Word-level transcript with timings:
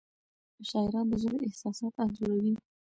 شاعران 0.69 1.05
د 1.09 1.13
ژبې 1.23 1.43
احساسات 1.49 1.93
انځوروي. 2.03 2.53